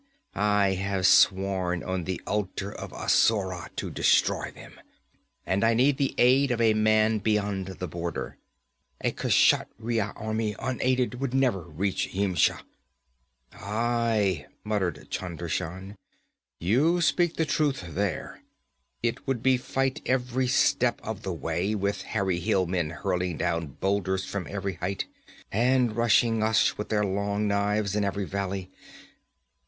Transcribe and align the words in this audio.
'But 0.33 0.39
I 0.41 0.73
have 0.73 1.05
sworn 1.05 1.83
on 1.83 2.05
the 2.05 2.19
altar 2.25 2.71
of 2.71 2.91
Asura 2.91 3.69
to 3.75 3.91
destroy 3.91 4.49
them! 4.49 4.79
And 5.45 5.63
I 5.63 5.75
need 5.75 5.97
the 5.97 6.15
aid 6.17 6.49
of 6.49 6.59
a 6.59 6.73
man 6.73 7.19
beyond 7.19 7.67
the 7.67 7.87
border. 7.87 8.37
A 9.01 9.11
Kshatriya 9.11 10.13
army, 10.15 10.55
unaided, 10.57 11.19
would 11.21 11.35
never 11.35 11.61
reach 11.61 12.15
Yimsha.' 12.15 12.63
'Aye,' 13.53 14.47
muttered 14.63 15.07
Chunder 15.11 15.47
Shan. 15.47 15.97
'You 16.59 16.99
speak 16.99 17.35
the 17.35 17.45
truth 17.45 17.83
there. 17.89 18.41
It 19.03 19.27
would 19.27 19.43
be 19.43 19.55
fight 19.55 20.01
every 20.07 20.47
step 20.47 20.99
of 21.03 21.21
the 21.21 21.31
way, 21.31 21.75
with 21.75 22.01
hairy 22.01 22.39
hill 22.39 22.65
men 22.65 22.89
hurling 22.89 23.37
down 23.37 23.67
boulders 23.79 24.25
from 24.25 24.47
every 24.49 24.73
height, 24.77 25.05
and 25.51 25.95
rushing 25.95 26.41
us 26.41 26.75
with 26.75 26.89
their 26.89 27.03
long 27.05 27.47
knives 27.47 27.95
in 27.95 28.03
every 28.03 28.25
valley. 28.25 28.71